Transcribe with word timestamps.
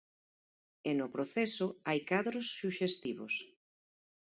E 0.89 0.91
no 0.99 1.07
proceso, 1.15 1.67
hai 1.87 1.99
cadros 2.09 2.47
suxestivos. 2.59 3.33